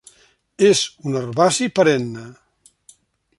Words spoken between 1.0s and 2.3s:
un herbaci perenne.